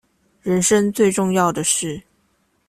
[0.41, 2.01] 人生最重要的事